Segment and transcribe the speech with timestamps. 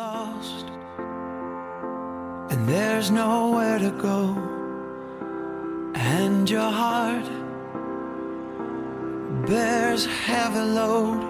[0.00, 0.66] lost.
[2.50, 4.20] And there's nowhere to go.
[5.94, 7.28] And your heart
[9.48, 11.20] bears heavy load.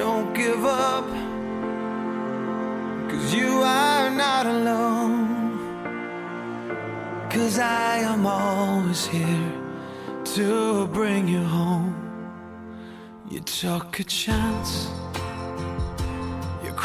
[0.00, 1.08] Don't give up
[3.10, 3.52] cause you
[3.84, 5.20] are not alone.
[7.32, 9.52] Cause i am always here
[10.36, 10.46] to
[10.98, 11.92] bring you home.
[13.32, 14.72] You took a chance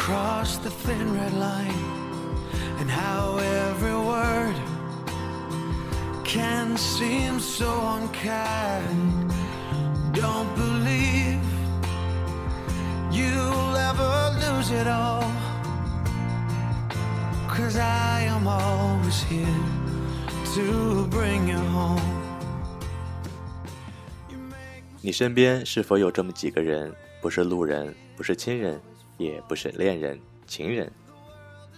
[0.07, 1.73] crossed the thin red line
[2.79, 4.55] and how every word
[6.23, 9.31] can seem so unkind
[10.13, 11.39] don't believe
[13.11, 15.23] you'll ever lose it all
[17.47, 19.45] cause i am always here
[20.55, 22.01] to bring you home
[25.01, 28.79] 你身边是否有这么几个人，不是路人，不是亲人，
[29.18, 30.90] 也不是恋人、情人，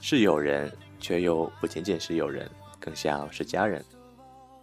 [0.01, 3.85] 是友人，却又不仅仅是友人，更像是家人。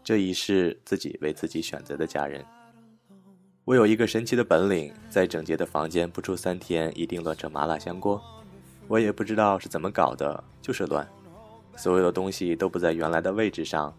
[0.03, 2.45] 这一世自己为自己选择的家人。
[3.65, 8.21] 我有一个神奇的本领，在整洁的房间不出三天，一定乱成麻辣香锅。
[8.87, 11.05] 我也不知道是怎么搞的，就是乱。
[11.75, 13.93] 所有的东西都不在原来的位置上，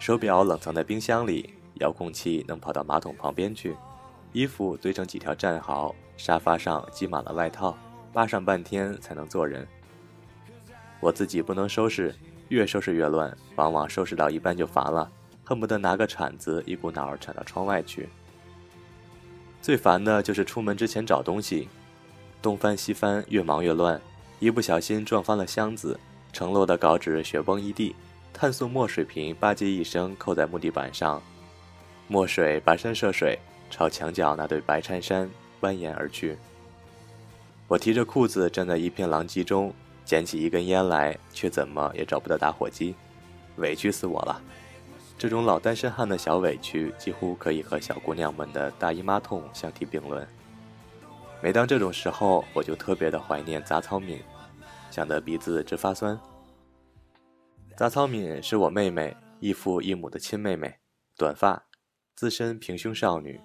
[0.00, 3.76] 手表冷藏在冰箱里，遥控器能跑到马桶旁边去。
[4.32, 7.78] 衣服堆成几条战壕，沙发上积满了外套，
[8.16, 9.68] 扒上半天才能做人。
[11.00, 12.14] 我自己不能收拾，
[12.48, 15.12] 越收拾越乱，往往收拾到一半就烦了，
[15.44, 18.08] 恨不得拿个铲子一股脑儿铲到窗外去。
[19.60, 21.68] 最烦的就是出门之前找东西，
[22.40, 24.00] 东翻西翻，越忙越乱，
[24.38, 26.00] 一不小心撞翻了箱子，
[26.32, 27.94] 承摞的稿纸雪崩一地，
[28.32, 31.22] 碳素墨水瓶吧唧一声扣在木地板上，
[32.08, 33.38] 墨水跋山涉水。
[33.68, 35.28] 朝墙角那对白衬衫
[35.60, 36.38] 蜿蜒而去。
[37.68, 42.94] 我提着裤子站在一片狼藉中，捡起一根烟来，却怎么也找不到打火机，
[43.56, 44.40] 委屈死我了。
[45.18, 50.26] 这种老单身汉的小委屈，几乎可以和小姑娘们的大姨妈痛相提并论。
[51.42, 54.22] 每当这种时候，我就特别的怀念杂草敏，
[54.90, 56.18] 想得鼻子直发酸。
[57.76, 60.78] 杂草敏是我妹妹，异父异母的亲妹妹，
[61.16, 61.64] 短发，
[62.14, 63.40] 资深平胸少女。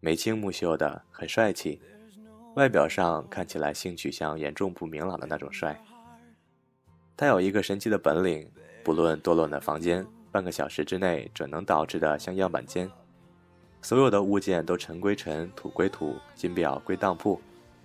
[0.00, 1.80] 眉清目秀的，很帅气，
[2.54, 5.78] 外表上看起来性取向严重不明朗的那种帅。
[7.16, 8.48] 他有一个神奇的本领，
[8.82, 12.90] 不论多乱的房间，半个小时之内准能捯饬的像样板间。
[13.82, 17.40] 所有的物件都尘归尘，土归土，金表归当铺，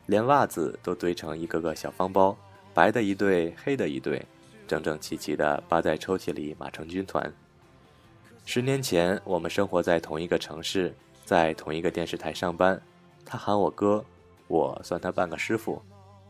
[0.05, 2.37] 连袜子都堆成一个个小方包，
[2.73, 4.23] 白的一对，黑的一对，
[4.67, 7.31] 整整齐齐的扒在抽屉里，码成军团。
[8.45, 10.93] 十年前，我们生活在同一个城市。
[11.25, 12.81] 在同一个电视台上班，
[13.23, 14.03] 他喊我哥，
[14.49, 15.81] 我算他半个师傅。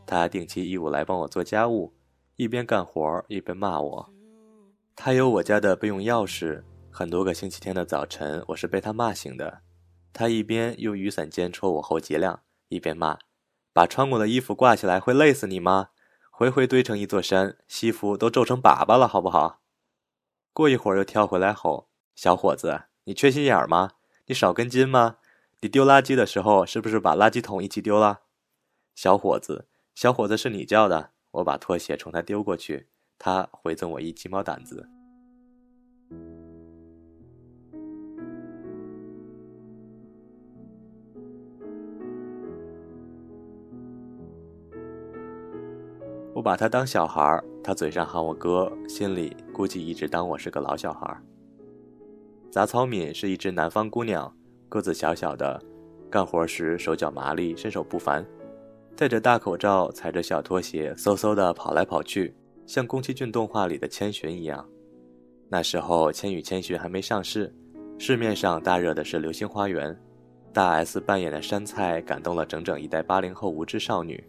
[0.05, 1.93] 他定期义务来帮我做家务，
[2.35, 4.09] 一边干活一边骂我。
[4.95, 9.61] 他有我家的备用钥匙，很多个星期天的早晨，我是被他骂醒的。
[10.11, 13.17] 他一边用雨伞尖戳我后脊梁，一边骂
[13.71, 15.89] ：“把穿过的衣服挂起来会累死你吗？
[16.31, 19.61] 回回堆成一座山，西服都皱成粑粑了，好不好？”
[20.51, 23.91] 过一会儿又跳回来吼：“小伙子，你缺心眼吗？”
[24.25, 25.17] 你少根筋吗？
[25.61, 28.21] 你丢垃圾的时候是不是把垃圾桶一起丢了？
[28.95, 31.11] 小伙子，小伙子是你叫的。
[31.31, 32.87] 我把拖鞋冲他丢过去，
[33.17, 34.87] 他回赠我一鸡毛掸子。
[46.33, 51.21] 我把他当小孩他嘴上喊我哥，心里估计一直当我是个老小孩
[52.49, 54.33] 杂草敏是一只南方姑娘，
[54.69, 55.61] 个子小小的，
[56.09, 58.25] 干活时手脚麻利，身手不凡。
[58.95, 62.35] 戴着大口罩，踩着小拖鞋，嗖嗖地跑来跑去，
[62.67, 64.63] 像宫崎骏动画里的千寻一样。
[65.49, 67.53] 那时候，《千与千寻》还没上市，
[67.97, 69.91] 市面上大热的是《流星花园》。
[70.53, 74.23] 大 S 扮演的杉菜感动了整整一代八零后无知少女。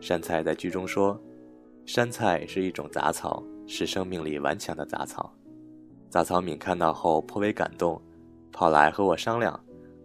[0.00, 1.20] 杉菜在剧中说
[1.86, 5.32] ：“杉菜是一种杂草，是生命力顽强的杂草。”
[6.10, 8.00] 杂草敏看到后颇为感动，
[8.50, 9.58] 跑来和我商量：“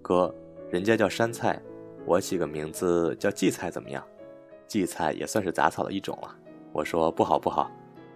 [0.08, 0.32] 哥，
[0.70, 1.60] 人家叫山菜，
[2.06, 4.06] 我起个名字叫荠菜怎么样？
[4.68, 6.38] 荠菜也算是杂草的一种了。”
[6.72, 7.72] 我说：“不好不好，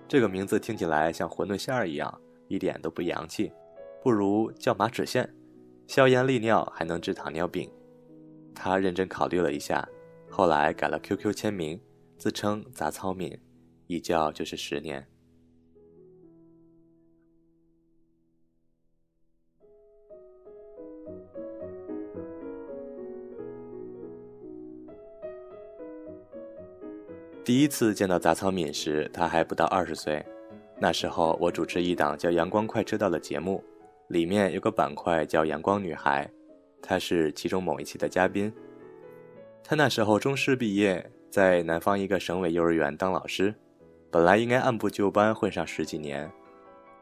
[0.07, 3.51] 这个名字听起来像馄饨馅儿一样，一点都不洋气，
[4.03, 5.27] 不如叫马齿苋，
[5.87, 7.67] 消炎利尿，还能治糖尿病。”
[8.53, 9.83] 他认真考虑了一下，
[10.29, 11.81] 后来改了 QQ 签名，
[12.19, 13.35] 自称杂草敏，
[13.87, 15.03] 一叫就是十年。
[27.49, 30.23] 第一次见到杂草敏时，他还不到二十岁。
[30.77, 33.63] 那时候我主持一档叫《阳光快车道》的节目，
[34.09, 36.29] 里面有个板块叫“阳光女孩”，
[36.79, 38.53] 她是其中某一期的嘉宾。
[39.63, 43.55] 她那时候中师毕业，在南方一个省委幼儿园当老师，
[44.11, 46.31] 本来应该按部就班混上十几年，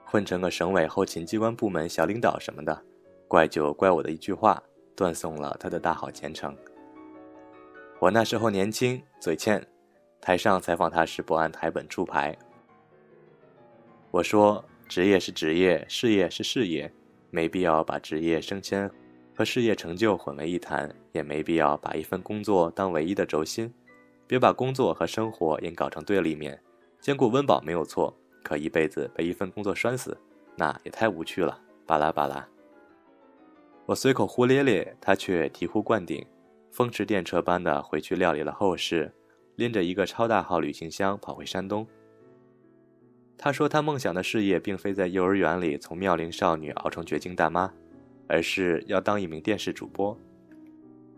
[0.05, 2.81] 混成个省委后勤机关部门小领导什么的。
[3.27, 4.63] 怪就怪我的一句话，
[4.95, 6.55] 断送了她的大好前程。
[7.99, 9.61] 我那时候年轻，嘴欠，
[10.21, 12.37] 台上采访他时不按台本出牌。
[14.11, 16.91] 我说：“职业是职业，事业是事业，
[17.29, 18.89] 没必要把职业升迁
[19.35, 23.71] 和事业成就混为一谈，也没必要把一份工作当唯一的轴心。
[24.25, 26.59] 别把工作和生活硬搞成对立面，
[26.99, 30.17] 兼顾温饱没有错，可一辈子被一份工作拴死，
[30.55, 32.45] 那也太无趣了。”巴拉巴拉。
[33.85, 36.25] 我随口胡咧咧，他却醍醐灌顶，
[36.71, 39.13] 风驰电掣般的回去料理了后事，
[39.57, 41.85] 拎着一个超大号旅行箱跑回山东。
[43.37, 47.71] 他说：“他梦想的事业并非在幼儿园里从妙龄少女熬成绝经大妈，
[48.27, 50.17] 而是要当一名电视主播。”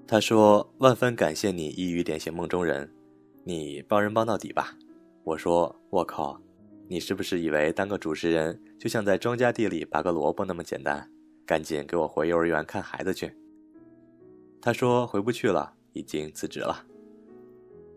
[0.07, 2.91] 他说：“万分感谢你一语点醒梦中人，
[3.43, 4.75] 你帮人帮到底吧。”
[5.23, 6.41] 我说：“我靠，
[6.87, 11.09] 你是不是以为当个主持人就像在庄稼地里拔个萝卜那么简单？
[11.45, 13.31] 赶紧给我回幼儿园看孩子去。”
[14.61, 16.85] 他说：“回不去了，已经辞职了。”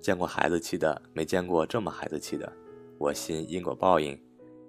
[0.03, 2.53] 见过孩子气的，没见过这么孩子气的。
[2.99, 4.21] 我信因果报应，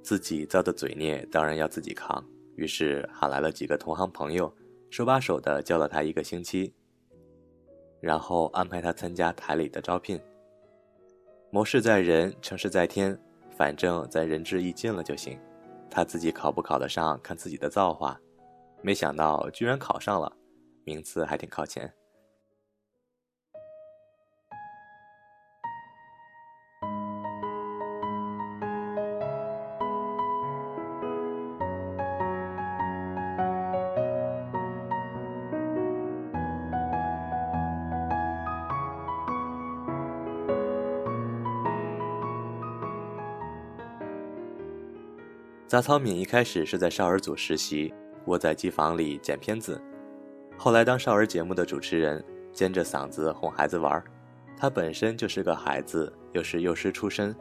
[0.03, 2.23] 自己造的嘴孽当然要自己扛。
[2.55, 4.53] 于是喊来了几个同行朋友，
[4.91, 6.71] 手把手的教了他一个星期，
[7.99, 10.21] 然后安排他参加台里的招聘。
[11.49, 13.19] 谋事在人，成事在天，
[13.57, 15.39] 反正咱仁至义尽了就行。
[15.89, 18.19] 他自己考不考得上，看自己的造化。
[18.83, 20.31] 没想到居然考上了，
[20.83, 21.91] 名次还挺靠前。
[45.73, 47.91] 杂草敏一开始是在少儿组实习，
[48.25, 49.81] 窝在机房里剪片子，
[50.55, 54.03] 后来当少儿节目的主持人，尖着嗓子哄孩子玩。
[54.55, 57.35] 他本身就是个孩子，又是幼师出身，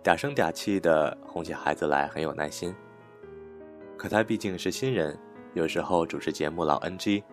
[0.00, 2.72] 嗲声嗲气的哄起孩子来很有耐心。
[3.96, 5.18] 可他毕竟是新人，
[5.54, 7.24] 有时候主持节目老 NG，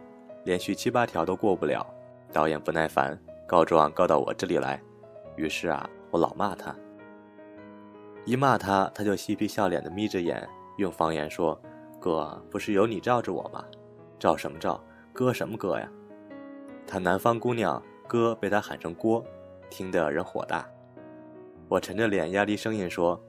[0.45, 1.85] 连续七八条都过不了，
[2.33, 3.15] 导演不耐烦，
[3.47, 4.81] 告状告到我这里来，
[5.35, 6.75] 于是啊，我老骂他。
[8.25, 11.59] 一骂他，他就嬉皮笑脸的眯着眼，用方言说
[11.99, 13.65] ：“哥，不是有你罩着我吗？
[14.19, 14.79] 罩什么罩？
[15.13, 15.89] 哥什么哥呀？”
[16.85, 19.23] 他南方姑娘，哥被他喊成锅，
[19.69, 20.67] 听得人火大。
[21.67, 23.19] 我沉着脸，压低声音说：“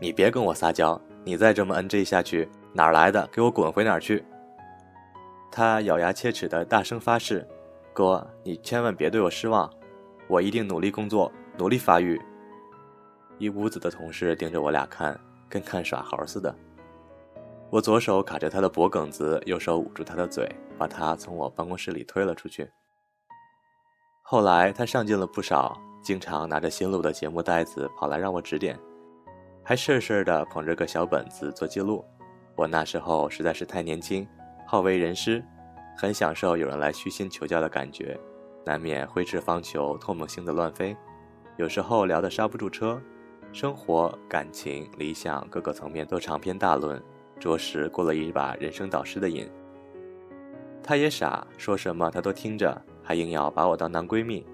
[0.00, 3.26] 你别跟我撒娇，你再这么 NG 下去，哪儿来的？
[3.28, 4.24] 给我滚回哪儿去！”
[5.52, 7.46] 他咬牙切齿的大声发誓
[7.92, 9.70] ：“哥，你千万别对我失望，
[10.26, 12.20] 我一定努力工作，努力发育。”
[13.38, 16.54] 一屋子的同事盯着我俩看，跟看耍猴似的。
[17.70, 20.48] 我左手卡着他的脖梗子，右手捂住他的嘴，
[20.78, 22.70] 把他从我办公室里推了出去。
[24.22, 28.78] 后来他上进了不少，经常拿着新录的节目袋子跑来让我指点，
[29.64, 32.04] 还事事的捧着个小本子做记录。
[32.54, 34.26] 我那时候实在是太年轻，
[34.66, 35.44] 好为人师，
[35.96, 38.18] 很享受有人来虚心求教的感觉，
[38.64, 40.96] 难免挥斥方遒，唾沫星子乱飞，
[41.56, 43.02] 有时候聊得刹不住车。
[43.54, 47.00] 生活、感情、理想各个层面都长篇大论，
[47.38, 49.48] 着实过了一把人生导师的瘾。
[50.82, 54.44] 他也傻，说什么他都听着，还硬要把我当男闺蜜，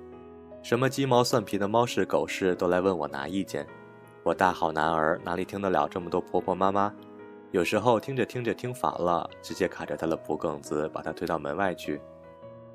[0.63, 3.67] 什么鸡毛蒜皮的猫事狗事都来问我拿意见。
[4.23, 6.95] 我大好男儿哪里听得了这么多婆婆妈妈？
[7.53, 11.99] 有时候听着听着听烦了，直接卡着他的脖梗子，把他推到门外去。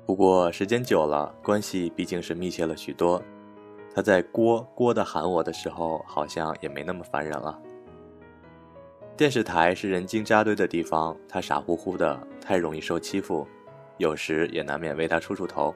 [0.04, 3.22] 不过时间久了，关系毕竟是密切了许多。
[3.96, 7.58] 他在“锅锅”的喊我的时候，好像也没那么烦人了。
[9.16, 13.48] 电视台是人精扎堆的地方，他傻乎乎的，太容易受欺负，
[13.96, 15.74] 有时也难免为他出出头。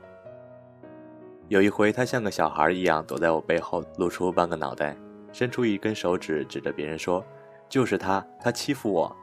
[1.48, 4.94] 有一回，他像个小孩一样躲在我背后，露出半个脑袋，
[5.32, 7.24] 伸出一根手指指着别人说
[7.70, 9.16] ：“就是他，他欺负我。”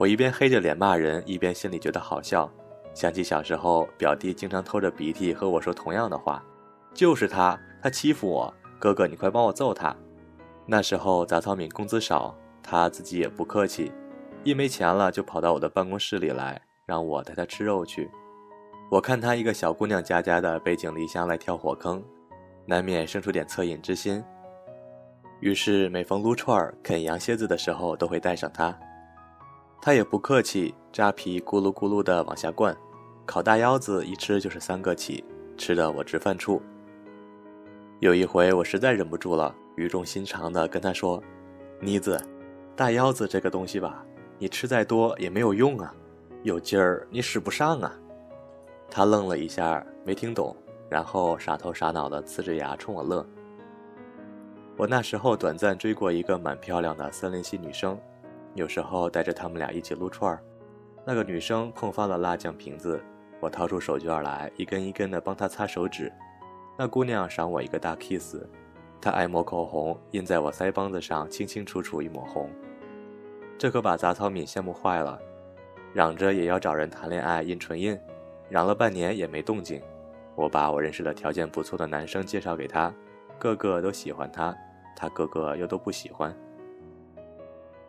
[0.00, 2.50] 我一边黑着脸骂人，一边心里觉得好笑，
[2.94, 6.42] 想起小时候表弟经常偷着鼻涕和我说同样的话
[6.94, 9.94] ：“就是他。”他欺负我，哥哥，你快帮我揍他。
[10.66, 13.90] 那时候杂草敏工资少，他自己也不客气，
[14.44, 18.10] 一没钱了就跑到我的办公室里来，让我带他吃肉去。
[18.90, 22.02] 我看他一个小姑娘家家的背井离乡来跳火坑，
[22.66, 24.22] 难免生出点恻隐之心。
[25.40, 28.78] 于是每逢撸串、啃羊蝎子的时候，都会带上他。
[29.80, 32.76] 他也不客气，扎皮咕噜咕噜的往下灌，
[33.24, 35.24] 烤大腰子一吃就是三个起，
[35.56, 36.60] 吃的我直犯怵。
[38.00, 41.22] 有一回我实在忍不住了，语重心长的跟他说
[41.80, 42.18] ：“妮子，
[42.74, 44.02] 大腰子这个东西吧，
[44.38, 45.94] 你吃再多也没有用啊，
[46.42, 47.92] 有劲儿你使不上啊。”
[48.90, 50.56] 他愣了一下，没听懂，
[50.88, 53.24] 然后傻头傻脑的呲着牙冲我乐。
[54.78, 58.00] 我那时候短暂追过一个蛮漂亮的森林系女生，
[58.54, 60.42] 有时候带着他们俩一起撸串儿。
[61.04, 62.98] 那个女生碰翻了辣酱瓶子，
[63.40, 66.10] 我掏出手绢来，一根一根的帮她擦手指。
[66.82, 68.38] 那姑娘赏我一个大 kiss，
[69.02, 72.48] 她爱抹口红，印在我腮帮子上清清楚楚一抹红。
[73.58, 75.20] 这可把杂草敏羡慕坏了，
[75.92, 78.00] 嚷着也要找人谈恋爱印唇印。
[78.48, 79.82] 嚷了半年也没动静，
[80.34, 82.90] 我把我认识的条件不错的男生介绍给他，
[83.38, 84.56] 个个都喜欢他，
[84.96, 86.34] 他个个又都不喜欢。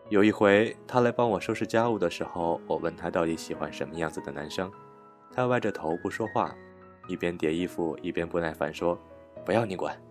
[0.09, 4.69] 有一回他来帮我收拾家务的时候，我问他到底喜欢什么样子的男生，
[5.33, 6.53] 他歪着头不说话，
[7.11, 8.97] 一边叠衣服一边不耐烦说
[9.43, 10.01] ：“不要你管。”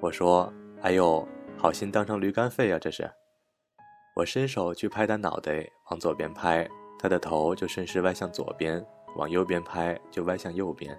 [0.00, 0.52] 我说
[0.82, 1.26] ：“哎呦，
[1.56, 3.10] 好心当成驴肝肺啊，这是！”
[4.14, 6.68] 我伸手去拍他脑袋，往左边拍，
[6.98, 8.84] 他的头就顺势歪向左边。
[9.16, 10.94] 往右边拍，就歪向右边。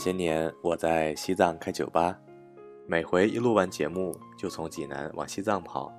[0.00, 2.18] 些年，我在西藏开酒吧，
[2.86, 5.92] 每回一录完节目，就从济南往西藏跑。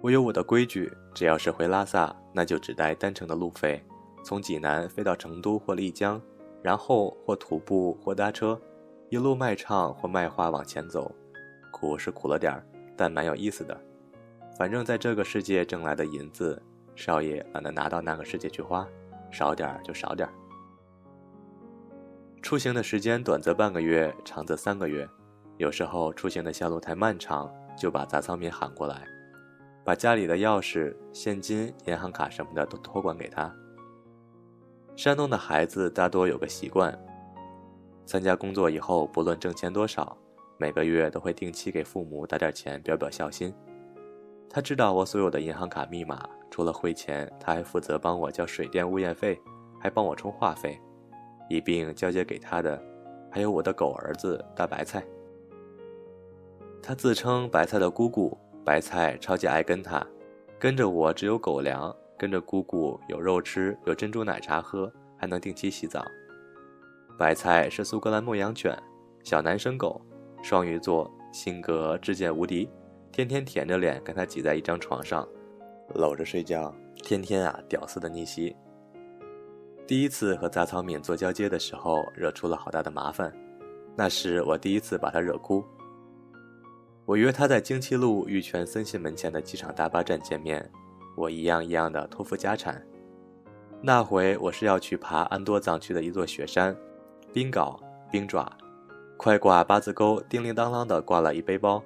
[0.00, 3.84] 我有我的规矩，只要是回拉萨，那就只带单程的路费，
[4.24, 6.18] 从济南飞到成都或丽江，
[6.62, 8.58] 然后或徒步或搭车，
[9.10, 11.14] 一路卖唱或卖花往前走。
[11.70, 13.78] 苦是苦了点儿，但蛮有意思的。
[14.56, 16.62] 反正在这个世界挣来的银子，
[16.96, 18.88] 少爷懒得拿到那个世界去花，
[19.30, 20.32] 少点儿就少点儿。
[22.42, 25.08] 出行的时间短则半个月，长则三个月，
[25.58, 29.06] 有时候出行的线路太漫长，就把杂草民喊过来。
[29.84, 33.54] 把家里的钥匙、现金、银行卡什么的都托管给他。
[34.96, 36.96] 山东的孩子大多有个习惯：
[38.04, 40.16] 参加工作以后，不论挣钱多少，
[40.58, 43.54] 每个月都会定期给父母打点钱，表表孝心。
[44.50, 49.40] 他知道我所有的银行卡密码，除了汇钱，他还负责帮我交水电物业费，
[49.80, 50.78] 还帮我充话费，
[51.52, 52.82] 一并交接给他的，
[53.30, 55.04] 还有我的狗儿子大白菜。
[56.82, 58.36] 他自称白菜的姑姑。
[58.64, 60.06] 白菜超级爱跟他，
[60.56, 66.06] 跟着我只有狗粮，跟着姑姑有肉吃，有珍珠奶茶喝，还能定期洗澡。
[67.18, 68.72] 白菜是苏格兰牧羊犬，
[69.24, 70.00] 小男生狗，
[70.44, 72.70] 双鱼座，性格至贱无敌，
[73.10, 75.28] 天天舔着脸跟他挤在一张床上，
[75.96, 78.54] 搂着睡觉，天天啊屌丝的逆袭。
[79.92, 83.30] 第一次和杂草敏做交接的时候，惹出了好大的麻烦，
[83.94, 85.62] 那是我第一次把他惹哭。
[87.04, 90.66] 我约他在京七路玉泉森信门前的机场大巴站见面，
[91.14, 92.82] 我一样一样的托付家产。
[93.82, 96.74] 那回我是要去爬安多藏区的一座雪山，
[97.30, 97.78] 冰镐、
[98.10, 98.50] 冰爪，
[99.18, 101.84] 快挂八字钩，叮铃当啷的挂了一背包。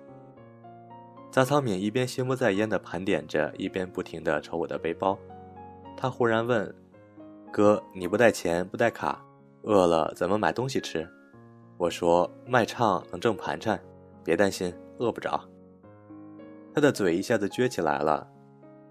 [1.33, 5.19] 杂草敏一边心不在焉的盘点着，一边不停的瞅我的背包。
[5.97, 6.73] 他忽然问
[7.57, 9.25] ：“哥，你不带钱，不带卡，
[9.63, 11.09] 饿了怎么买东西吃？”
[11.79, 13.81] 我说：“卖唱能挣盘缠，
[14.23, 14.71] 别担心。”
[15.01, 15.43] 饿不着，
[16.75, 18.31] 他的嘴一下子撅起来了。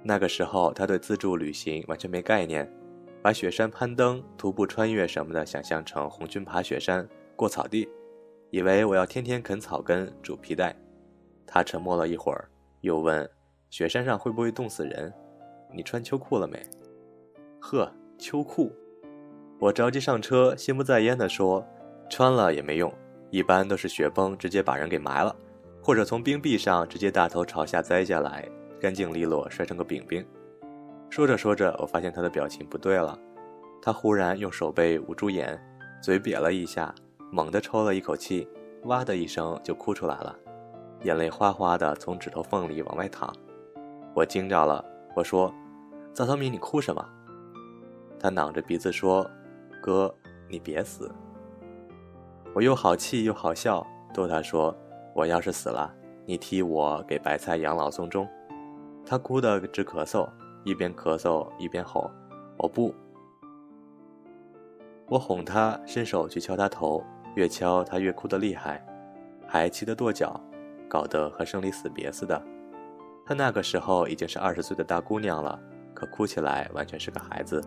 [0.01, 2.67] 那个时候，他对自助旅行完全没概念，
[3.21, 7.87] 把雪山攀登、徒步穿越什么的想象成红军爬雪山、过草地，
[8.49, 10.75] 以为我要天天啃草根、煮皮带。
[11.45, 12.49] 他沉默了一会儿，
[12.81, 13.29] 又问
[13.69, 15.13] ：“雪山上会不会冻死人？
[15.71, 16.59] 你穿秋裤了没
[17.61, 18.71] ？”“呵，秋裤。”
[19.59, 21.65] 我着急上车，心不在焉地说
[22.09, 22.93] ：“穿了也没用，
[23.29, 25.35] 一般都是雪崩直接把人给埋了。”
[25.81, 28.43] 或者从冰壁上直接大头朝下栽下来，
[28.79, 30.25] 干净利落，摔成个饼饼。
[31.11, 33.17] 说着说着，我发现他的表情不对了，
[33.81, 35.57] 他忽然用手背捂住眼，
[36.01, 36.93] 嘴瘪了一下，
[37.31, 38.47] 猛地抽了一口气，
[38.85, 40.35] 哇的一声就哭出来了，
[41.03, 43.31] 眼泪哗哗的从指头缝里往外淌。
[44.15, 44.83] 我惊着了，
[45.15, 45.53] 我说
[46.15, 47.07] ：“赵小敏，你哭什么？”
[48.19, 49.29] 他囔着鼻子说
[49.81, 50.13] ：“哥，
[50.49, 51.11] 你别死。”
[52.53, 54.75] 我又好气又好笑，逗他说。
[55.13, 55.95] 我要是死了，
[56.25, 58.27] 你替我给白菜养老送终。
[59.05, 60.27] 他哭得直咳嗽，
[60.65, 62.11] 一边咳嗽一边吼
[62.59, 62.93] ：“我不！”
[65.07, 67.01] 我哄他，伸手去敲他头，
[67.35, 68.85] 越敲他越哭得厉害，
[69.47, 70.37] 还气得跺脚，
[70.89, 72.41] 搞得和生离死别似的。
[73.25, 75.57] 他那个时候已经是二十岁的大姑娘了，
[75.93, 77.63] 可哭起来完全是个孩子。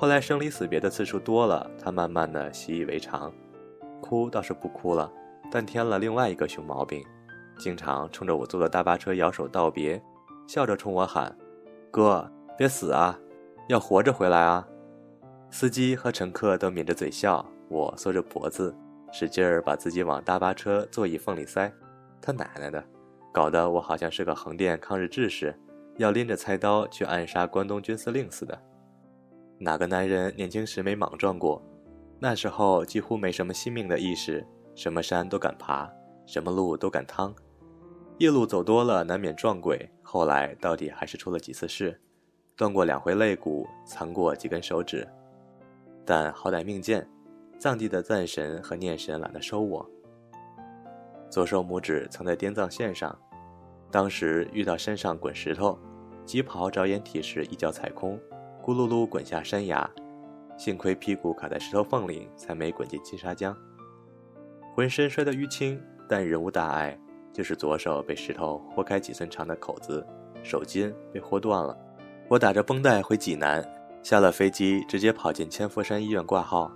[0.00, 3.30] 后来生离死别的次数多了，他慢慢的习以为常，
[4.00, 5.12] 哭倒是不哭了，
[5.52, 7.04] 但添了另外一个熊毛病，
[7.58, 10.02] 经常冲着我坐的大巴车摇手道别，
[10.48, 11.36] 笑着冲我喊
[11.92, 12.26] ：“哥，
[12.56, 13.20] 别死啊！”
[13.68, 14.66] 要活着回来啊！
[15.50, 18.74] 司机和乘客都抿着嘴笑，我缩着脖子，
[19.12, 21.70] 使劲儿把自己往大巴车座椅缝里塞。
[22.22, 22.82] 他奶奶的，
[23.34, 25.54] 搞得我好像是个横店抗日志士，
[25.98, 28.58] 要拎着菜刀去暗杀关东军司令似的。
[29.62, 31.62] 哪个男人年轻时没莽撞过？
[32.18, 34.42] 那时候几乎没什么惜命的意识，
[34.74, 35.86] 什么山都敢爬，
[36.24, 37.34] 什么路都敢趟。
[38.16, 39.86] 夜路走多了，难免撞鬼。
[40.00, 42.00] 后来到底还是出了几次事。
[42.56, 45.06] 断过两回肋骨，残过几根手指，
[46.06, 47.06] 但好歹命贱，
[47.58, 49.86] 藏地的赞神和念神懒得收我。
[51.28, 53.14] 左手拇指曾在滇藏线上，
[53.90, 55.78] 当时遇到山上滚石头，
[56.24, 58.18] 急跑找掩体时一脚踩空，
[58.62, 59.90] 咕噜噜滚下山崖，
[60.56, 63.56] 幸亏屁股卡在石头缝里，才没滚进金沙江。
[64.74, 66.96] 浑身摔得淤青，但人无大碍，
[67.32, 70.06] 就是左手被石头豁开几寸长的口子，
[70.42, 71.76] 手筋被豁断了。
[72.28, 73.66] 我打着绷带回济南，
[74.02, 76.70] 下了飞机直接跑进千佛山医院挂号。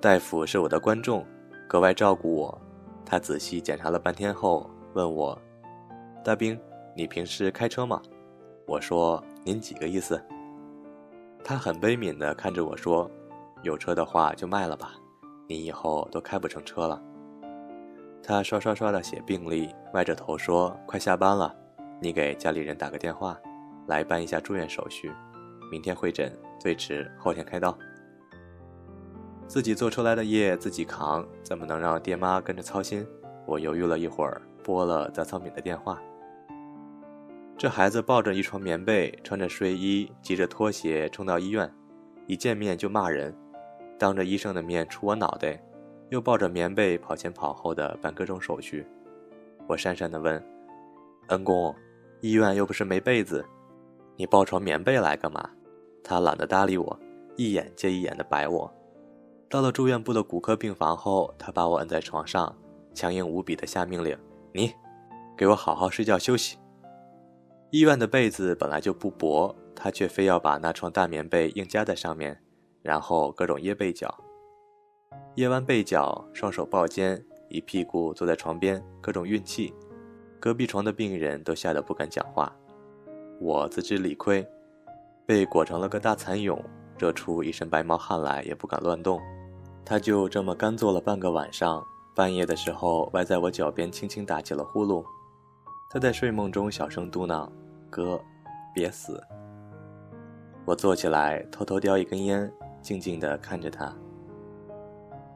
[0.00, 1.24] 大夫是我的观众，
[1.68, 2.60] 格外照顾我。
[3.04, 5.40] 他仔细检查了半天后问我
[6.24, 6.58] ：“大兵，
[6.94, 8.02] 你平时开车吗？”
[8.66, 10.20] 我说：“您几个意思？”
[11.48, 13.08] 他很悲悯地看着我说
[13.62, 14.94] ：“有车的话就卖了吧，
[15.46, 17.00] 你以后都开不成车了。”
[18.20, 21.54] 他刷刷刷地写病历，歪着头说：“快下班了，
[22.02, 23.38] 你给家里人打个电话。”
[23.86, 25.12] 来办一下住院手续，
[25.70, 27.78] 明天会诊，最迟后天开刀。
[29.46, 33.06] 自己做出来的业自己扛，怎么能让爹妈跟着操心？
[33.46, 36.02] 我犹豫了一会儿，拨了杂草敏的电话。
[37.58, 41.72] 这孩子抱着一床棉被，穿着睡衣，急着拖鞋冲到医院，
[42.26, 43.34] 一见面就骂人，
[43.98, 45.58] 当着医生的面杵我脑袋，
[46.10, 48.86] 又抱着棉被跑前跑后的办各种手续。
[49.66, 50.44] 我讪讪地问
[51.28, 51.74] ：“恩公，
[52.20, 53.42] 医院又不是没被子。”
[54.16, 55.48] 你抱床棉被来干嘛？
[56.04, 57.00] 他懒得搭理我，
[57.36, 58.70] 一眼接一眼的白我。
[59.48, 62.54] 到了住院部的骨科病房后，他把我摁在床上，
[62.92, 64.14] 强硬无比的下命令
[64.52, 64.74] ：“你，
[65.38, 66.58] 给我好好睡觉休息。”
[67.70, 72.40] 医院的被子本来就不薄，他却非要把那床大棉被硬加在上面，
[72.80, 74.14] 然后各种掖被角。
[75.34, 79.74] 掖完被角，双手抱肩，一屁股坐在床边，各种运气。
[80.38, 82.54] 隔壁床的病人都吓得不敢讲话。
[83.40, 84.46] 我自知理亏，
[85.26, 86.62] 被裹成了个大蚕蛹，
[86.98, 89.20] 热出一身白毛汗来也不敢乱动。
[89.84, 95.04] 他就这么干坐了半个晚上，半夜的时候歪在我脚边轻轻打起了呼噜。
[95.96, 97.48] 他在睡梦中小声嘟囔
[97.88, 98.20] ：“哥，
[98.74, 99.18] 别死。”
[100.66, 103.90] 我坐起来，偷偷叼一根烟，静静地看着他。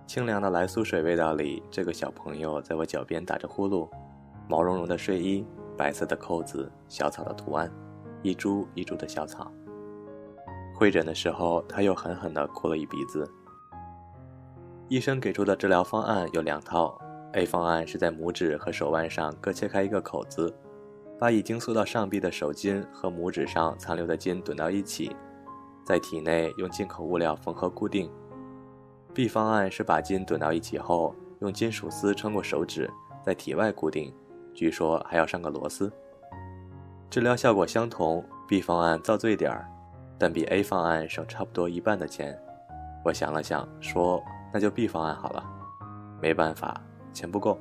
[0.07, 3.89] 清凉的来苏水味道里，这个小朋友在我脚边打着呼噜，
[4.51, 5.47] 毛茸茸的睡衣，
[5.79, 7.73] 白色的扣子，小草的图案。
[8.21, 9.51] 一株一株的小草。
[10.75, 13.27] 会诊的时候，他又狠狠地哭了一鼻子。
[14.89, 17.00] 医生给出的治疗方案有两套
[17.33, 20.55] ：A 方案是在拇指和手腕上各切开一个口子，
[21.19, 25.15] 把已经缩到上臂的手筋和拇指上残留的筋怼到一起，
[25.85, 28.11] 在体内用进口物料缝合固定
[29.15, 32.91] ；B 方案是把筋怼到一起后，用金属丝穿过手指，
[33.25, 34.13] 在体外固定，
[34.55, 35.93] 据说还要上个螺丝。
[37.09, 39.69] 治疗效果相同，B 方案遭罪点儿，
[40.19, 42.39] 但比 A 方案省差不多一半的钱。
[43.05, 45.45] 我想了想，说：“那就 B 方案好了。”
[46.23, 46.81] 没办法，
[47.13, 47.61] 钱不够。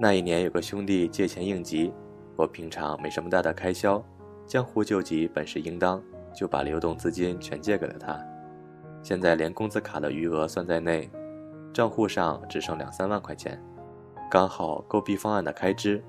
[0.00, 1.92] 那一年有个兄弟借钱应急，
[2.36, 4.02] 我平常没什么大的开销，
[4.46, 6.02] 江湖救急本是应当，
[6.34, 8.18] 就把流动资金全借给了他。
[9.02, 11.10] 现在连工资卡的余额算在内，
[11.72, 13.60] 账户上只剩两三万块钱，
[14.30, 16.02] 刚好够 B 方案的开支。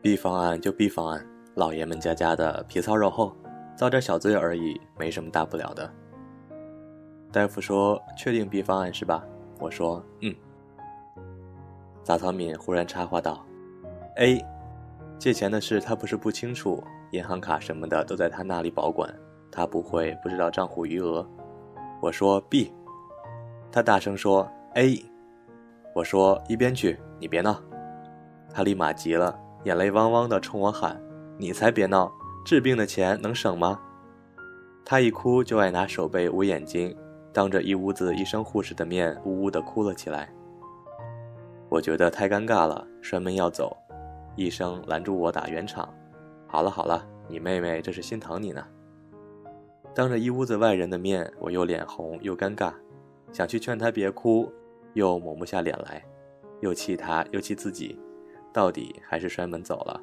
[0.00, 1.24] B 方案就 B 方案。
[1.54, 3.36] 老爷们家家的皮糙肉厚，
[3.76, 5.92] 遭点小罪而已，没什么大不了的。
[7.30, 9.24] 大夫说：“确定 B 方案是吧？”
[9.60, 10.34] 我说：“嗯。”
[12.02, 13.46] 杂草敏忽然插话道
[14.16, 14.44] ：“A，
[15.18, 19.08] 借钱的事他不是不清楚，银行卡什么的都在他那里保管，
[19.50, 21.26] 他不会不知道账户余额。”
[22.02, 22.72] 我说：“B。”
[23.70, 25.00] 他大声说：“A。”
[25.94, 27.62] 我说：“一边去，你别闹。”
[28.52, 31.00] 他立马急了，眼泪汪汪的冲我喊。
[31.38, 32.12] 你才别闹，
[32.44, 33.80] 治病的钱能省吗？
[34.84, 36.94] 他一哭就爱拿手背捂眼睛，
[37.32, 40.28] 当着一屋子医生护士的面，呜呜的哭了起来。
[41.72, 43.74] 我觉得太尴尬了，摔门要走，
[44.36, 45.88] 医生拦住我打圆场
[46.46, 48.62] ：“好了好了，你妹妹这是心疼你呢。”
[49.94, 52.74] 当着一屋子外人的面，我又脸红又尴尬，
[53.32, 54.52] 想去劝她别哭，
[54.92, 56.04] 又抹不下脸来，
[56.60, 57.98] 又气她又气自己，
[58.52, 59.98] 到底还是摔门走了。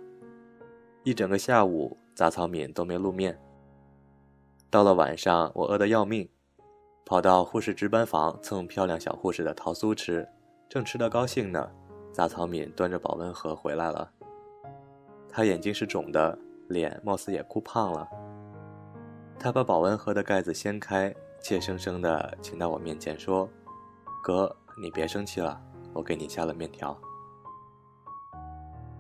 [1.04, 3.40] 一整个下午，杂草敏都没露面。
[4.72, 6.28] 到了晚上，我饿得要命。
[7.06, 10.28] 跑到护士值班房蹭漂亮小护士的桃酥吃，
[10.70, 11.68] 正吃得高兴呢，
[12.14, 14.08] 杂草敏端着保温盒回来了。
[15.28, 18.08] 他眼睛是肿的，脸貌似也哭胖了。
[19.40, 23.50] 他把保温盒的盖子掀开，怯生生地请到我面前说
[24.22, 25.60] ：“哥，你别生气了，
[25.92, 26.96] 我给你下了面条。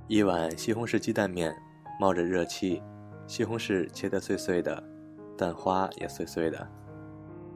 [0.07, 1.55] 一碗西红柿鸡蛋面，
[1.99, 2.81] 冒着热气，
[3.27, 4.83] 西红柿切得碎碎的，
[5.37, 6.67] 蛋花也碎碎的。”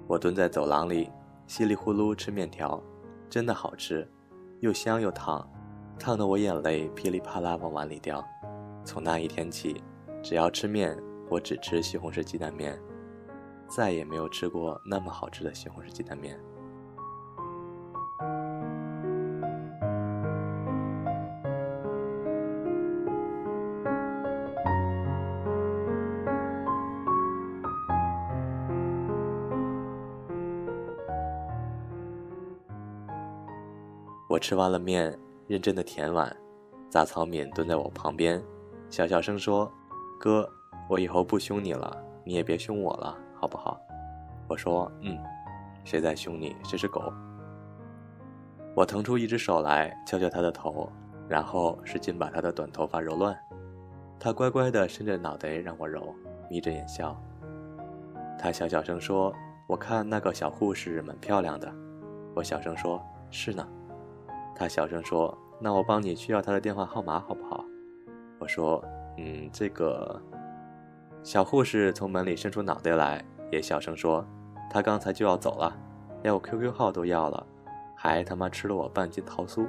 [0.06, 1.10] 我蹲在走廊里，
[1.47, 2.80] 稀里呼噜吃面条，
[3.34, 4.08] 真的好吃，
[4.60, 5.43] 又香又烫，
[5.98, 8.24] 烫得我眼泪噼里啪啦往碗里掉。
[8.86, 9.82] 从那一天起，
[10.22, 10.96] 只要吃面，
[11.32, 12.80] 我只吃西红柿鸡蛋面，
[13.67, 16.39] 再也没有吃过那么好吃的西红柿鸡蛋面。
[34.43, 36.36] 吃完了面，认真的舔碗。
[36.89, 38.43] 杂草敏蹲在我旁边，
[38.89, 39.71] 小小声说
[40.19, 40.45] ：“哥，
[40.89, 43.79] 我以后不凶你了，你也别凶我了，好不好？”
[44.49, 45.17] 我说：“嗯，
[45.86, 46.53] 谁在凶你？
[46.65, 47.01] 这是狗。”
[48.75, 50.91] 我腾出一只手来，敲敲他的头，
[51.29, 53.34] 然后使劲把他的短头发揉乱。
[54.19, 56.13] 他乖乖地伸着脑袋让我揉，
[56.49, 57.17] 眯着眼笑。
[58.38, 59.34] 他小小声说
[59.67, 61.73] ：“我看那个小护士蛮漂亮的。”
[62.36, 63.01] 我小声说
[63.32, 63.65] ：“是呢。”
[64.55, 67.63] 他小声说：“那我帮你去要他的电话号码好不好？”
[68.39, 68.83] 我说
[69.17, 70.21] ：“嗯，这个。”
[71.23, 74.25] 小护士从门里伸出脑袋来，也小声说
[74.69, 75.73] ：“他刚才就要走了，
[76.21, 77.47] 连我 QQ 号都要了，
[77.95, 79.65] 还他妈吃了我半斤桃酥。”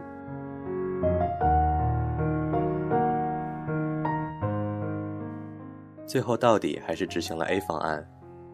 [6.07, 8.07] 最后到底还是执行了 A 方案。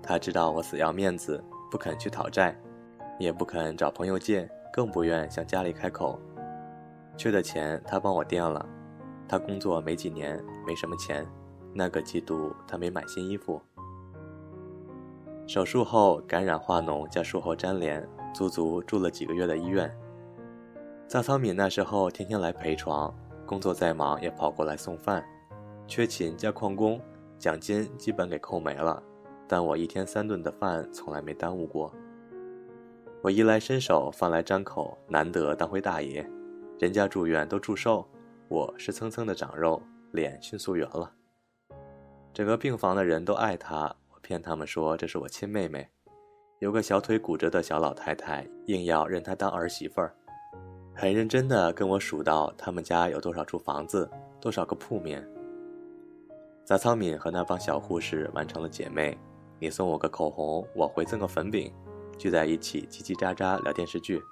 [0.03, 2.57] 他知道我死要面子，不肯去讨债，
[3.19, 4.49] 也不肯找朋友借。
[4.73, 6.19] 更不愿向家里开口，
[7.17, 8.65] 缺的钱他帮我垫了。
[9.29, 11.27] 他工作没几年，没什么钱。
[11.73, 13.61] 那个季度他没买新衣服。
[15.47, 19.91] 手术后感染化脓加术后粘连，足足住了几个月的医院。
[21.07, 23.13] 杂草敏那时候天天来陪床，
[23.47, 25.25] 工作再忙也跑过来送饭。
[25.87, 27.01] 缺勤加旷工，
[27.39, 29.03] 奖金基本给扣没了，
[29.49, 31.93] 但我一天三顿的饭从来没耽误过。
[33.23, 36.27] 我衣来伸手，饭来张口，难得当回大爷。
[36.79, 38.09] 人家住院都祝寿，
[38.49, 41.13] 我是蹭蹭的长肉，脸迅速圆了。
[42.33, 45.87] 整个病房的人都爱她，我骗他们说这是我亲妹妹。
[46.61, 50.15] 有个小腿骨折的小老太太，硬要认她当儿媳妇儿，
[50.95, 55.23] 很认真的跟我数到他们家有多少处房子，多少个铺面。
[56.65, 59.19] 杂草敏和那帮小护士完成了姐妹，
[59.59, 61.71] 你送我个口红，我回赠个粉饼。
[62.21, 64.23] 聚在一起叽叽喳喳聊电视剧，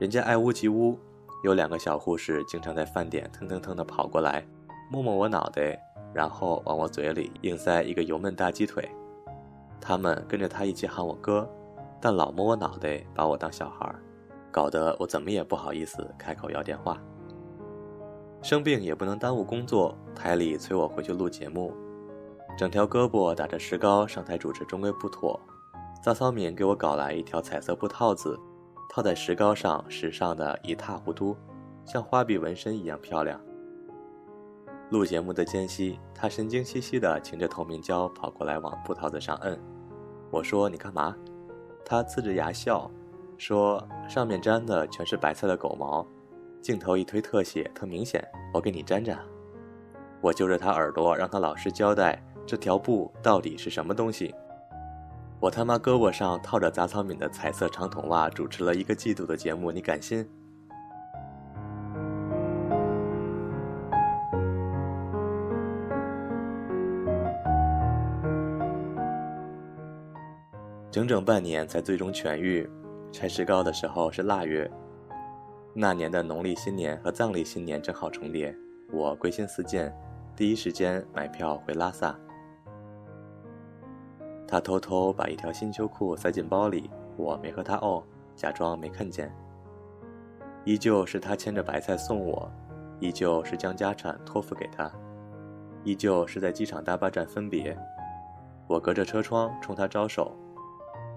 [0.00, 0.98] 人家爱屋及乌，
[1.44, 4.44] 有两个小护士经常在饭点腾腾腾地跑过来，
[4.90, 5.80] 摸摸我脑袋，
[6.12, 8.90] 然后往我嘴里硬塞一个油焖大鸡腿。
[9.80, 11.48] 他们跟着他一起喊我哥，
[12.00, 13.94] 但老摸我脑袋，把我当小孩，
[14.50, 17.00] 搞得我怎么也不好意思开口要电话。
[18.42, 21.72] 生病也不能耽误工作，台里催我回去录节目，
[22.58, 25.40] 整条胳膊打着石膏上台主持终归不妥。
[26.00, 28.38] 杂草敏给我搞来一条彩色布套子，
[28.88, 31.36] 套在石膏上，时尚的一塌糊涂，
[31.84, 33.38] 像花臂纹身一样漂亮。
[34.90, 39.58] 录节目的间隙，他神经兮兮的擎着透明胶跑过来往布套子上摁。
[40.30, 41.14] 我说：“你干嘛？”
[41.84, 42.90] 他呲着牙笑，
[43.36, 46.06] 说：“上面粘的全是白色的狗毛，
[46.62, 49.18] 镜头一推特写特明显，我给你粘粘。”
[50.22, 54.34] 我揪着他耳朵，让他老实交代这条布到底是什么东西。
[55.40, 60.28] 我他妈胳膊上套着杂草敏的彩色长筒袜，主持了一个季度的节目，你敢信？
[70.90, 72.68] 整整半年才最终痊愈。
[73.12, 74.68] 拆石膏的时候是腊月，
[75.72, 78.52] 那年的农历新年和藏历新年正好重叠，
[78.92, 79.94] 我归心似箭，
[80.34, 82.18] 第一时间买票回拉萨。
[84.50, 88.02] 他偷偷把一条新秋裤塞进包里，我没和他哦，
[88.34, 89.30] 假装没看见。
[90.64, 92.50] 依旧是他牵着白菜送我，
[92.98, 94.90] 依旧是将家产托付给他，
[95.84, 97.78] 依旧是在机场大巴站分别。
[98.66, 100.34] 我隔着车窗冲他招手，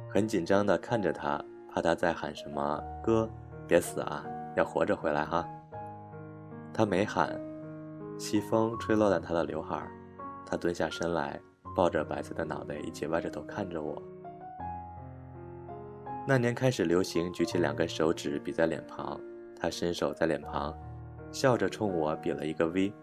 [0.10, 1.42] 很紧张地看着他，
[1.74, 3.30] 怕他在喊什么“哥，
[3.66, 4.26] 别死啊，
[4.58, 5.48] 要活着回来哈”。
[6.74, 7.40] 他没喊，
[8.18, 9.82] 西风吹落了他的刘海
[10.46, 11.40] 他蹲下身来，
[11.76, 14.02] 抱着白色的脑袋，一起歪着头看着我。
[16.28, 19.20] 那年开始流行举起两根手指比在脸庞，
[19.60, 20.78] 他伸手在脸庞，
[21.32, 22.94] 笑着冲我比了一个 V，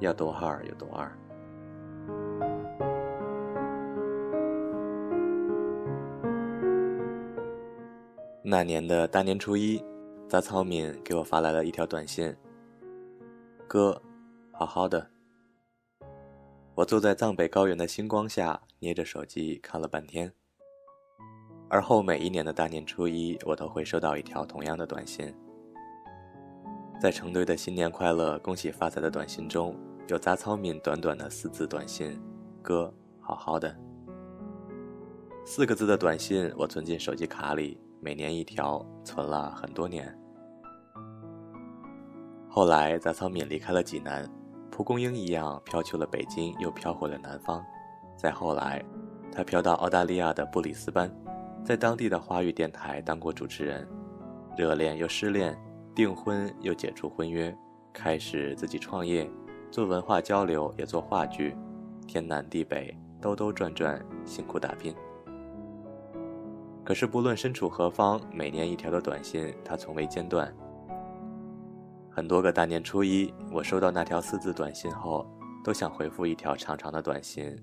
[0.00, 1.10] 要多二有多二。
[8.42, 9.82] 那年的大年初一，
[10.28, 12.34] 杂草敏给我发来了一条短信
[13.66, 14.00] ：“哥，
[14.52, 15.06] 好好的。”
[16.76, 20.32] 我坐在藏北高原的星光下，捏着手机看了半天。
[21.68, 25.32] 而后每一年的大年初一，我都会收到一条同样的短信。
[27.00, 29.76] 在成堆的“新年快乐，恭喜发财”的短信中，
[30.08, 32.20] 有杂草敏短短的四字短信
[32.60, 33.72] ：“哥，好好的。”
[35.46, 37.78] 四个字的短信，我存进手机卡里。
[38.00, 40.12] 每年一条，存了很多年。
[42.48, 44.28] 后来，杂草敏离开了济南，
[44.74, 47.64] 蒲公英一样飘去了北京，又飘回了南方。
[48.16, 48.84] 再后来，
[49.30, 51.08] 他飘到澳大利亚的布里斯班，
[51.64, 53.88] 在当地的华语电台当过主持人。
[54.56, 55.56] 热恋又失恋，
[55.94, 57.56] 订婚又解除婚约，
[57.92, 59.30] 开始自己创业，
[59.70, 61.56] 做文化交流，也做话剧，
[62.08, 64.92] 天南地北，兜兜转转，辛苦打拼。
[66.84, 70.52] 可是，不论身处何方，每年一条的短信，他从未间断。
[72.16, 75.26] 很多个大年初一，我收到那条四字短信后，
[75.64, 77.60] 都想回复一条长长的短信，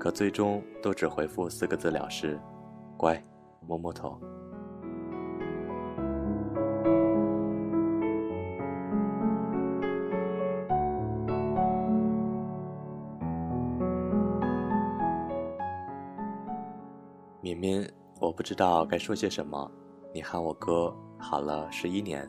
[0.00, 2.40] 可最终都只回复四个字了事：
[2.96, 3.24] 乖，
[3.64, 4.18] 摸摸头。
[17.40, 17.88] 敏敏。
[18.18, 19.70] 我不知道该说些什么，
[20.12, 22.28] 你喊我哥好了十一年，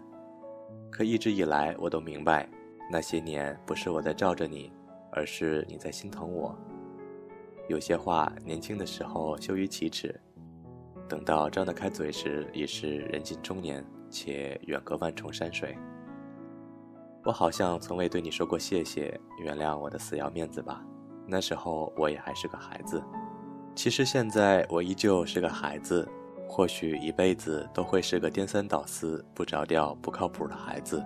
[0.92, 2.50] 可一直以来我都明白，
[2.92, 4.72] 那些年不是我在罩着你，
[5.12, 6.58] 而是你在心疼我。
[7.68, 10.18] 有些话年轻的时候羞于启齿，
[11.08, 15.78] 等到张得开嘴时，已是人近中年，且远隔万重山水。
[17.26, 20.82] 我好像从未对你说过谢谢，原谅我的死要面子吧。
[21.28, 23.04] 那时候我也还是个孩子。
[23.76, 26.08] 其实现在我依旧是个孩子，
[26.48, 31.06] 或许一辈子都会是个颠三倒四、不着调、不靠谱的孩子。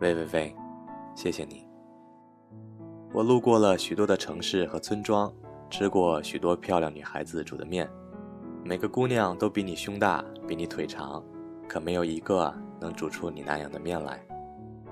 [0.00, 0.56] 喂喂喂，
[1.14, 1.66] 谢谢你。
[3.12, 5.32] 我路过了许多的城市和村庄，
[5.70, 7.88] 吃过许多漂亮女孩子煮的面，
[8.64, 11.22] 每个姑娘都比你胸大，比你腿长，
[11.68, 14.20] 可没有一个能煮出你那样的面来。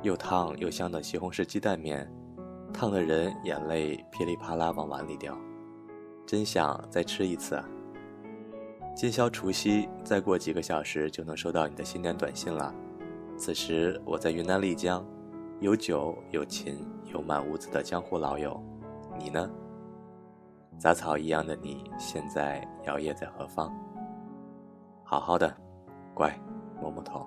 [0.02, 2.08] 又烫又香的西红柿鸡蛋面，
[2.72, 5.36] 烫的人眼泪噼里啪啦往碗里掉。
[6.24, 7.68] 真想再吃一次啊！
[8.94, 12.72] 今宵除夕，再过几个小时就能收到你的新年短信了。
[13.36, 15.04] 此时我在云南丽江，
[15.60, 16.78] 有酒有琴
[17.12, 18.62] 有满屋子的江湖老友。
[19.18, 19.50] 你呢？
[20.78, 23.72] 杂草一样的你，现在摇曳在何方？
[25.02, 25.52] 好好的，
[26.14, 26.38] 乖，
[26.80, 27.26] 摸摸头。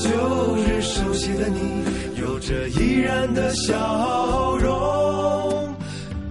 [0.00, 1.84] 旧日熟悉的你，
[2.20, 5.74] 有着依然的笑容。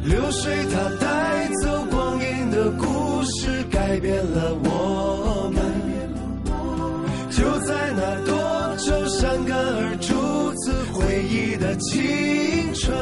[0.04, 5.62] 流水它带走光阴的故事，改变了我们。
[7.30, 8.38] 就在那多。
[8.82, 10.16] 愁善感而初
[10.56, 12.98] 次回忆的青春，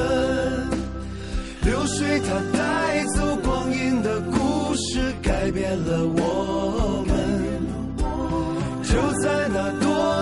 [1.63, 6.36] 流水它带走光阴的故事，改变了我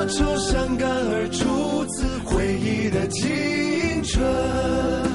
[0.07, 5.14] 愁伤感而初次回忆的青春。